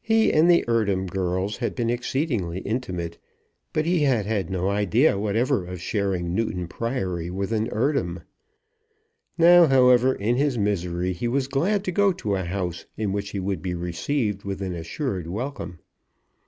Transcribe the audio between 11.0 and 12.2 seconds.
he was glad to go